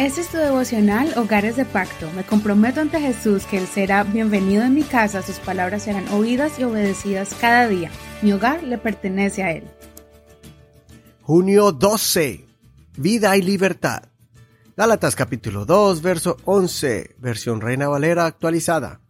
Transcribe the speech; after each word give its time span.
Este 0.00 0.22
es 0.22 0.28
tu 0.28 0.38
devocional 0.38 1.12
Hogares 1.18 1.56
de 1.56 1.66
Pacto. 1.66 2.10
Me 2.16 2.24
comprometo 2.24 2.80
ante 2.80 2.98
Jesús 2.98 3.44
que 3.44 3.58
Él 3.58 3.66
será 3.66 4.02
bienvenido 4.02 4.62
en 4.62 4.72
mi 4.72 4.82
casa, 4.82 5.20
sus 5.20 5.36
palabras 5.40 5.82
serán 5.82 6.08
oídas 6.08 6.58
y 6.58 6.64
obedecidas 6.64 7.36
cada 7.38 7.68
día. 7.68 7.90
Mi 8.22 8.32
hogar 8.32 8.62
le 8.62 8.78
pertenece 8.78 9.42
a 9.42 9.52
Él. 9.52 9.64
Junio 11.20 11.72
12. 11.72 12.46
Vida 12.96 13.36
y 13.36 13.42
libertad. 13.42 14.04
Gálatas 14.74 15.14
capítulo 15.14 15.66
2, 15.66 16.00
verso 16.00 16.38
11, 16.46 17.16
versión 17.18 17.60
Reina 17.60 17.86
Valera 17.88 18.24
actualizada. 18.24 19.02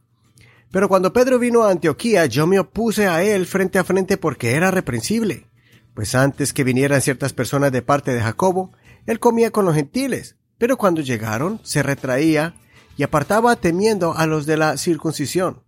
Pero 0.72 0.88
cuando 0.88 1.12
Pedro 1.12 1.38
vino 1.38 1.62
a 1.62 1.70
Antioquía, 1.70 2.26
yo 2.26 2.48
me 2.48 2.58
opuse 2.58 3.06
a 3.06 3.22
él 3.22 3.46
frente 3.46 3.78
a 3.78 3.84
frente 3.84 4.16
porque 4.16 4.54
era 4.54 4.72
reprensible. 4.72 5.46
Pues 5.94 6.16
antes 6.16 6.52
que 6.52 6.64
vinieran 6.64 7.00
ciertas 7.00 7.32
personas 7.32 7.70
de 7.70 7.82
parte 7.82 8.12
de 8.12 8.22
Jacobo, 8.22 8.72
él 9.06 9.20
comía 9.20 9.52
con 9.52 9.64
los 9.64 9.76
gentiles 9.76 10.34
pero 10.60 10.76
cuando 10.76 11.00
llegaron, 11.00 11.58
se 11.62 11.82
retraía 11.82 12.54
y 12.98 13.02
apartaba 13.02 13.56
temiendo 13.56 14.12
a 14.14 14.26
los 14.26 14.44
de 14.44 14.58
la 14.58 14.76
circuncisión. 14.76 15.62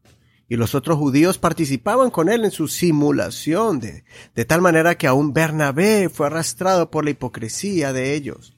Y 0.50 0.56
los 0.56 0.74
otros 0.74 0.98
judíos 0.98 1.38
participaban 1.38 2.10
con 2.10 2.28
él 2.28 2.44
en 2.44 2.50
su 2.50 2.68
simulación, 2.68 3.80
de, 3.80 4.04
de 4.34 4.44
tal 4.44 4.60
manera 4.60 4.98
que 4.98 5.06
aún 5.06 5.32
Bernabé 5.32 6.10
fue 6.10 6.26
arrastrado 6.26 6.90
por 6.90 7.06
la 7.06 7.10
hipocresía 7.12 7.94
de 7.94 8.12
ellos. 8.12 8.54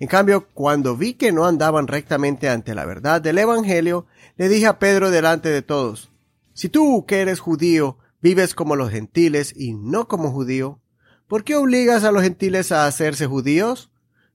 En 0.00 0.08
cambio, 0.08 0.48
cuando 0.54 0.96
vi 0.96 1.14
que 1.14 1.30
no 1.30 1.46
andaban 1.46 1.86
rectamente 1.86 2.48
ante 2.48 2.74
la 2.74 2.84
verdad 2.84 3.22
del 3.22 3.38
Evangelio, 3.38 4.06
le 4.36 4.48
dije 4.48 4.66
a 4.66 4.80
Pedro 4.80 5.12
delante 5.12 5.50
de 5.50 5.62
todos, 5.62 6.10
Si 6.52 6.68
tú, 6.68 7.06
que 7.06 7.20
eres 7.20 7.38
judío, 7.38 7.96
vives 8.20 8.56
como 8.56 8.74
los 8.74 8.90
gentiles 8.90 9.54
y 9.54 9.74
no 9.74 10.08
como 10.08 10.32
judío, 10.32 10.80
¿por 11.28 11.44
qué 11.44 11.54
obligas 11.54 12.02
a 12.02 12.10
los 12.10 12.24
gentiles 12.24 12.72
a 12.72 12.86
hacerse 12.86 13.26
judíos? 13.28 13.89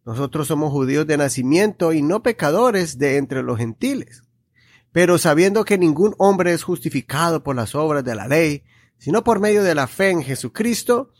Nosotros 0.05 0.48
somos 0.48 0.72
judíos 0.72 1.08
de 1.08 1.18
nacimiento 1.18 1.91
y 1.91 2.04
no 2.04 2.22
pecadores 2.22 3.00
de 3.00 3.17
entre 3.17 3.42
los 3.42 3.58
gentiles. 3.58 4.23
Pero 4.92 5.17
sabiendo 5.17 5.66
que 5.66 5.80
ningún 5.80 6.16
hombre 6.20 6.53
es 6.53 6.64
justificado 6.64 7.44
por 7.44 7.56
las 7.56 7.73
obras 7.73 8.03
de 8.03 8.14
la 8.16 8.28
ley, 8.28 8.64
sino 8.97 9.23
por 9.23 9.39
medio 9.39 9.64
de 9.64 9.75
la 9.75 9.88
fe 9.88 10.12
en 10.12 10.23
Jesucristo, 10.23 11.12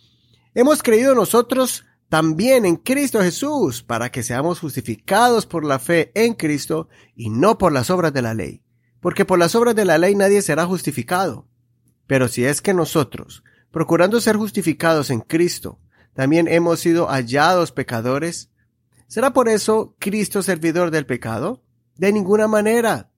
hemos 0.54 0.84
creído 0.84 1.16
nosotros 1.16 1.84
también 2.10 2.66
en 2.66 2.76
Cristo 2.76 3.22
Jesús, 3.22 3.82
para 3.82 4.12
que 4.12 4.24
seamos 4.24 4.60
justificados 4.60 5.48
por 5.48 5.66
la 5.66 5.80
fe 5.80 6.12
en 6.14 6.36
Cristo 6.36 6.88
y 7.16 7.32
no 7.32 7.58
por 7.58 7.72
las 7.72 7.90
obras 7.90 8.14
de 8.14 8.22
la 8.22 8.36
ley. 8.36 8.62
Porque 9.00 9.26
por 9.26 9.40
las 9.40 9.56
obras 9.56 9.76
de 9.76 9.86
la 9.86 9.98
ley 9.98 10.16
nadie 10.16 10.42
será 10.42 10.66
justificado. 10.66 11.48
Pero 12.06 12.28
si 12.28 12.46
es 12.46 12.62
que 12.62 12.74
nosotros, 12.74 13.44
procurando 13.72 14.22
ser 14.22 14.38
justificados 14.38 15.10
en 15.10 15.22
Cristo, 15.22 15.80
también 16.14 16.48
hemos 16.48 16.80
sido 16.80 17.08
hallados 17.08 17.72
pecadores, 17.72 18.52
¿Será 19.08 19.34
por 19.34 19.50
eso 19.50 19.96
Cristo 20.00 20.42
servidor 20.42 20.92
del 20.92 21.06
pecado? 21.06 21.64
De 21.96 22.12
ninguna 22.12 22.48
manera. 22.48 23.12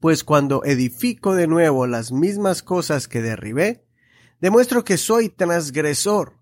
Pues 0.00 0.24
cuando 0.24 0.64
edifico 0.64 1.34
de 1.34 1.46
nuevo 1.46 1.86
las 1.86 2.12
mismas 2.12 2.62
cosas 2.62 3.08
que 3.08 3.22
derribé, 3.22 3.84
demuestro 4.40 4.84
que 4.84 4.96
soy 4.96 5.28
transgresor, 5.28 6.34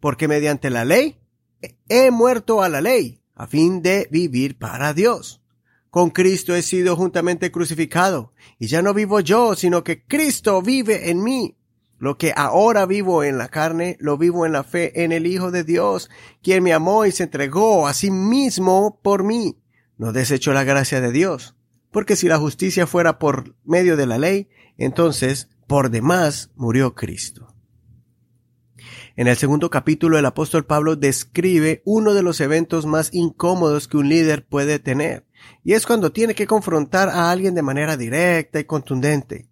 porque 0.00 0.28
mediante 0.28 0.70
la 0.70 0.84
ley 0.84 1.18
he 1.88 2.10
muerto 2.10 2.62
a 2.62 2.68
la 2.68 2.80
ley, 2.80 3.20
a 3.34 3.46
fin 3.46 3.82
de 3.82 4.06
vivir 4.10 4.58
para 4.58 4.92
Dios. 4.92 5.42
Con 5.90 6.10
Cristo 6.10 6.54
he 6.54 6.62
sido 6.62 6.96
juntamente 6.96 7.50
crucificado, 7.50 8.32
y 8.58 8.66
ya 8.66 8.82
no 8.82 8.94
vivo 8.94 9.20
yo, 9.20 9.54
sino 9.54 9.82
que 9.82 10.04
Cristo 10.04 10.60
vive 10.60 11.10
en 11.10 11.22
mí. 11.22 11.56
Lo 11.98 12.18
que 12.18 12.32
ahora 12.36 12.86
vivo 12.86 13.24
en 13.24 13.38
la 13.38 13.48
carne, 13.48 13.96
lo 14.00 14.18
vivo 14.18 14.46
en 14.46 14.52
la 14.52 14.64
fe 14.64 15.04
en 15.04 15.12
el 15.12 15.26
Hijo 15.26 15.50
de 15.50 15.64
Dios, 15.64 16.10
quien 16.42 16.62
me 16.62 16.72
amó 16.72 17.06
y 17.06 17.12
se 17.12 17.22
entregó 17.24 17.86
a 17.86 17.94
sí 17.94 18.10
mismo 18.10 19.00
por 19.02 19.22
mí. 19.22 19.58
No 19.96 20.12
desecho 20.12 20.52
la 20.52 20.64
gracia 20.64 21.00
de 21.00 21.12
Dios, 21.12 21.54
porque 21.90 22.16
si 22.16 22.28
la 22.28 22.38
justicia 22.38 22.86
fuera 22.86 23.18
por 23.18 23.54
medio 23.64 23.96
de 23.96 24.06
la 24.06 24.18
ley, 24.18 24.48
entonces 24.76 25.48
por 25.66 25.90
demás 25.90 26.50
murió 26.56 26.94
Cristo. 26.94 27.54
En 29.16 29.28
el 29.28 29.36
segundo 29.36 29.70
capítulo 29.70 30.18
el 30.18 30.26
apóstol 30.26 30.66
Pablo 30.66 30.96
describe 30.96 31.82
uno 31.84 32.14
de 32.14 32.22
los 32.22 32.40
eventos 32.40 32.84
más 32.84 33.10
incómodos 33.12 33.86
que 33.86 33.96
un 33.96 34.08
líder 34.08 34.44
puede 34.44 34.80
tener, 34.80 35.24
y 35.62 35.74
es 35.74 35.86
cuando 35.86 36.10
tiene 36.10 36.34
que 36.34 36.48
confrontar 36.48 37.08
a 37.08 37.30
alguien 37.30 37.54
de 37.54 37.62
manera 37.62 37.96
directa 37.96 38.58
y 38.58 38.64
contundente. 38.64 39.46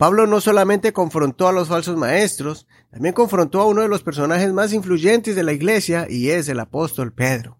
Pablo 0.00 0.26
no 0.26 0.40
solamente 0.40 0.94
confrontó 0.94 1.46
a 1.46 1.52
los 1.52 1.68
falsos 1.68 1.94
maestros, 1.94 2.66
también 2.90 3.12
confrontó 3.12 3.60
a 3.60 3.66
uno 3.66 3.82
de 3.82 3.88
los 3.88 4.02
personajes 4.02 4.50
más 4.50 4.72
influyentes 4.72 5.36
de 5.36 5.42
la 5.42 5.52
iglesia 5.52 6.06
y 6.08 6.30
es 6.30 6.48
el 6.48 6.58
apóstol 6.58 7.12
Pedro. 7.12 7.58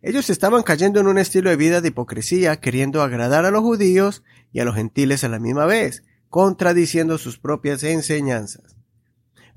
Ellos 0.00 0.30
estaban 0.30 0.62
cayendo 0.62 1.00
en 1.00 1.08
un 1.08 1.18
estilo 1.18 1.50
de 1.50 1.56
vida 1.56 1.80
de 1.80 1.88
hipocresía, 1.88 2.60
queriendo 2.60 3.02
agradar 3.02 3.44
a 3.44 3.50
los 3.50 3.62
judíos 3.62 4.22
y 4.52 4.60
a 4.60 4.64
los 4.64 4.76
gentiles 4.76 5.24
a 5.24 5.28
la 5.28 5.40
misma 5.40 5.66
vez, 5.66 6.04
contradiciendo 6.28 7.18
sus 7.18 7.40
propias 7.40 7.82
enseñanzas. 7.82 8.76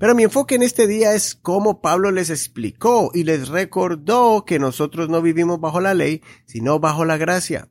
Pero 0.00 0.16
mi 0.16 0.24
enfoque 0.24 0.56
en 0.56 0.64
este 0.64 0.88
día 0.88 1.14
es 1.14 1.36
cómo 1.36 1.80
Pablo 1.80 2.10
les 2.10 2.30
explicó 2.30 3.12
y 3.14 3.22
les 3.22 3.46
recordó 3.46 4.44
que 4.44 4.58
nosotros 4.58 5.08
no 5.08 5.22
vivimos 5.22 5.60
bajo 5.60 5.80
la 5.80 5.94
ley, 5.94 6.20
sino 6.46 6.80
bajo 6.80 7.04
la 7.04 7.16
gracia. 7.16 7.68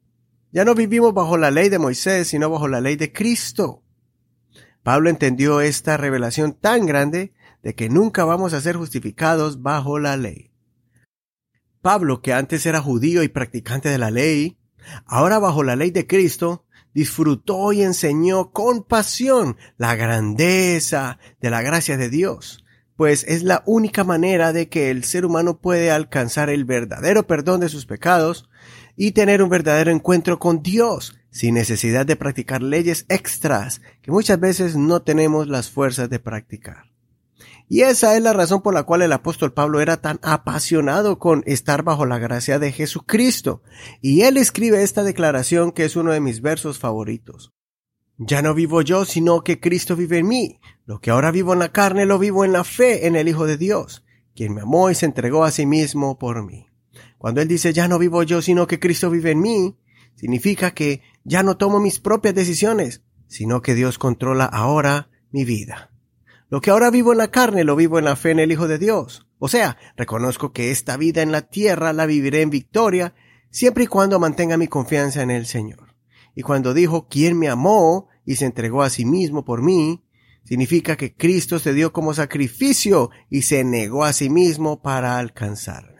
Ya 0.53 0.63
no 0.63 0.73
vivimos 0.73 1.13
bajo 1.13 1.37
la 1.37 1.51
ley 1.51 1.67
de 1.67 1.79
Moisés, 1.79 2.29
sino 2.29 2.49
bajo 2.49 2.69
la 2.69 2.79
ley 2.79 2.95
de 2.95 3.11
Cristo. 3.11 3.82
Pablo 4.83 5.09
entendió 5.09 5.61
esta 5.61 5.97
revelación 5.97 6.53
tan 6.53 6.85
grande 6.85 7.33
de 7.63 7.73
que 7.73 7.89
nunca 7.89 8.25
vamos 8.25 8.53
a 8.53 8.61
ser 8.61 8.75
justificados 8.75 9.61
bajo 9.61 9.97
la 9.97 10.17
ley. 10.17 10.51
Pablo, 11.81 12.21
que 12.21 12.33
antes 12.33 12.65
era 12.65 12.81
judío 12.81 13.23
y 13.23 13.29
practicante 13.29 13.89
de 13.89 13.97
la 13.97 14.11
ley, 14.11 14.57
ahora 15.05 15.39
bajo 15.39 15.63
la 15.63 15.77
ley 15.77 15.91
de 15.91 16.05
Cristo, 16.05 16.65
disfrutó 16.93 17.71
y 17.73 17.81
enseñó 17.81 18.51
con 18.51 18.83
pasión 18.83 19.57
la 19.77 19.95
grandeza 19.95 21.17
de 21.41 21.49
la 21.49 21.61
gracia 21.61 21.97
de 21.97 22.09
Dios, 22.09 22.62
pues 23.03 23.25
es 23.27 23.43
la 23.43 23.63
única 23.65 24.05
manera 24.05 24.53
de 24.53 24.69
que 24.69 24.89
el 24.89 25.03
ser 25.03 25.25
humano 25.25 25.57
puede 25.57 25.91
alcanzar 25.91 26.49
el 26.49 26.63
verdadero 26.63 27.27
perdón 27.27 27.59
de 27.59 27.67
sus 27.67 27.85
pecados 27.85 28.47
y 28.95 29.11
tener 29.11 29.43
un 29.43 29.49
verdadero 29.49 29.91
encuentro 29.91 30.39
con 30.39 30.63
Dios, 30.63 31.19
sin 31.29 31.55
necesidad 31.55 32.05
de 32.05 32.15
practicar 32.15 32.63
leyes 32.63 33.05
extras 33.09 33.81
que 34.01 34.13
muchas 34.13 34.39
veces 34.39 34.77
no 34.77 35.01
tenemos 35.01 35.49
las 35.49 35.69
fuerzas 35.69 36.09
de 36.09 36.19
practicar. 36.19 36.93
Y 37.67 37.81
esa 37.81 38.15
es 38.15 38.23
la 38.23 38.31
razón 38.31 38.61
por 38.61 38.73
la 38.73 38.83
cual 38.83 39.01
el 39.01 39.11
apóstol 39.11 39.51
Pablo 39.51 39.81
era 39.81 39.97
tan 39.97 40.21
apasionado 40.21 41.19
con 41.19 41.43
estar 41.45 41.83
bajo 41.83 42.05
la 42.05 42.19
gracia 42.19 42.57
de 42.57 42.71
Jesucristo. 42.71 43.63
Y 43.99 44.21
él 44.21 44.37
escribe 44.37 44.81
esta 44.81 45.03
declaración 45.03 45.73
que 45.73 45.83
es 45.83 45.97
uno 45.97 46.13
de 46.13 46.21
mis 46.21 46.39
versos 46.39 46.79
favoritos. 46.79 47.51
Ya 48.17 48.41
no 48.41 48.53
vivo 48.53 48.81
yo, 48.81 49.05
sino 49.05 49.43
que 49.43 49.59
Cristo 49.59 49.95
vive 49.95 50.19
en 50.19 50.27
mí. 50.27 50.59
Lo 50.85 50.99
que 50.99 51.11
ahora 51.11 51.31
vivo 51.31 51.53
en 51.53 51.59
la 51.59 51.71
carne 51.71 52.05
lo 52.05 52.19
vivo 52.19 52.45
en 52.45 52.53
la 52.53 52.63
fe 52.63 53.07
en 53.07 53.15
el 53.15 53.27
Hijo 53.27 53.47
de 53.47 53.57
Dios, 53.57 54.03
quien 54.35 54.53
me 54.53 54.61
amó 54.61 54.89
y 54.89 54.95
se 54.95 55.05
entregó 55.05 55.43
a 55.43 55.51
sí 55.51 55.65
mismo 55.65 56.19
por 56.19 56.45
mí. 56.45 56.67
Cuando 57.17 57.41
él 57.41 57.47
dice 57.47 57.73
ya 57.73 57.87
no 57.87 57.97
vivo 57.97 58.23
yo, 58.23 58.41
sino 58.41 58.67
que 58.67 58.79
Cristo 58.79 59.09
vive 59.09 59.31
en 59.31 59.41
mí, 59.41 59.77
significa 60.15 60.71
que 60.71 61.01
ya 61.23 61.41
no 61.41 61.57
tomo 61.57 61.79
mis 61.79 61.99
propias 61.99 62.35
decisiones, 62.35 63.01
sino 63.27 63.61
que 63.61 63.75
Dios 63.75 63.97
controla 63.97 64.45
ahora 64.45 65.09
mi 65.31 65.45
vida. 65.45 65.91
Lo 66.49 66.61
que 66.61 66.69
ahora 66.69 66.91
vivo 66.91 67.13
en 67.13 67.17
la 67.17 67.31
carne 67.31 67.63
lo 67.63 67.75
vivo 67.75 67.97
en 67.97 68.05
la 68.05 68.15
fe 68.15 68.31
en 68.31 68.39
el 68.39 68.51
Hijo 68.51 68.67
de 68.67 68.77
Dios. 68.77 69.25
O 69.39 69.47
sea, 69.47 69.77
reconozco 69.97 70.53
que 70.53 70.69
esta 70.69 70.97
vida 70.97 71.21
en 71.21 71.31
la 71.31 71.41
tierra 71.41 71.93
la 71.93 72.05
viviré 72.05 72.41
en 72.41 72.51
victoria 72.51 73.15
siempre 73.49 73.85
y 73.85 73.87
cuando 73.87 74.19
mantenga 74.19 74.55
mi 74.57 74.67
confianza 74.67 75.23
en 75.23 75.31
el 75.31 75.47
Señor. 75.47 75.82
Y 76.35 76.41
cuando 76.41 76.73
dijo, 76.73 77.07
quien 77.07 77.37
me 77.37 77.49
amó 77.49 78.07
y 78.25 78.35
se 78.35 78.45
entregó 78.45 78.83
a 78.83 78.89
sí 78.89 79.05
mismo 79.05 79.45
por 79.45 79.61
mí, 79.61 80.03
significa 80.43 80.97
que 80.97 81.13
Cristo 81.15 81.59
se 81.59 81.73
dio 81.73 81.93
como 81.93 82.13
sacrificio 82.13 83.11
y 83.29 83.43
se 83.43 83.63
negó 83.63 84.03
a 84.03 84.13
sí 84.13 84.29
mismo 84.29 84.81
para 84.81 85.17
alcanzar. 85.17 85.93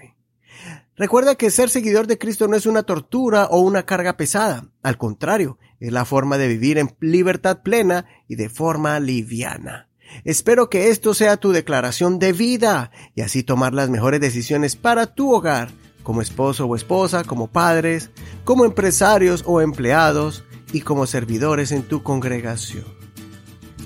Recuerda 0.96 1.36
que 1.36 1.50
ser 1.50 1.72
seguidor 1.72 2.06
de 2.06 2.20
Cristo 2.20 2.48
no 2.48 2.56
es 2.56 2.68
una 2.68 2.84
tortura 2.84 3.46
o 3.46 3.62
una 3.62 3.84
carga 3.84 4.16
pesada. 4.16 4.70
Al 4.84 5.00
contrario, 5.00 5.58
es 5.80 5.92
la 5.92 6.06
forma 6.06 6.38
de 6.38 6.48
vivir 6.48 6.78
en 6.78 6.96
libertad 7.00 7.64
plena 7.64 8.06
y 8.28 8.36
de 8.36 8.48
forma 8.48 9.00
liviana. 9.00 9.90
Espero 10.24 10.70
que 10.70 10.90
esto 10.90 11.16
sea 11.16 11.38
tu 11.38 11.52
declaración 11.52 12.20
de 12.20 12.32
vida 12.32 12.92
y 13.16 13.22
así 13.22 13.42
tomar 13.42 13.74
las 13.74 13.90
mejores 13.90 14.22
decisiones 14.22 14.76
para 14.76 15.08
tu 15.08 15.34
hogar, 15.34 15.72
como 16.04 16.22
esposo 16.22 16.66
o 16.66 16.76
esposa, 16.76 17.24
como 17.24 17.48
padres, 17.48 18.12
como 18.44 18.66
empresarios 18.66 19.44
o 19.48 19.62
empleados 19.62 20.44
y 20.72 20.82
como 20.82 21.08
servidores 21.08 21.72
en 21.72 21.84
tu 21.84 22.04
congregación. 22.04 22.86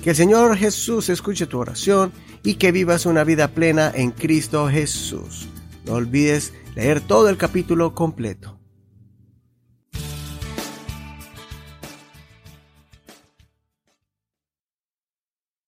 Que 0.02 0.10
el 0.10 0.16
Señor 0.16 0.56
Jesús 0.56 1.08
escuche 1.08 1.46
tu 1.46 1.58
oración 1.58 2.12
y 2.42 2.54
que 2.54 2.72
vivas 2.72 3.06
una 3.06 3.24
vida 3.24 3.48
plena 3.48 3.90
en 3.94 4.10
Cristo 4.10 4.68
Jesús. 4.68 5.48
No 5.84 5.94
olvides 5.94 6.52
leer 6.74 7.00
todo 7.00 7.28
el 7.28 7.36
capítulo 7.36 7.94
completo. 7.94 8.57